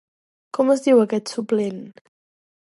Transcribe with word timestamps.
Com 0.57 0.71
es 0.75 0.81
diu 0.87 1.01
aquest 1.03 1.31
suplent? 1.35 1.79